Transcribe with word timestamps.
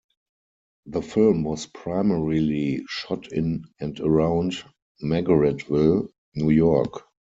The 0.87 1.03
film 1.03 1.43
was 1.43 1.67
primarily 1.67 2.81
shot 2.89 3.31
in 3.31 3.65
and 3.79 3.99
around 3.99 4.55
Margaretville, 5.03 6.09
New 6.33 6.49
York. 6.49 7.03